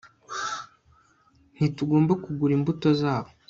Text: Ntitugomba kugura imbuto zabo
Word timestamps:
Ntitugomba 1.55 2.13
kugura 2.23 2.53
imbuto 2.57 2.87
zabo 3.01 3.29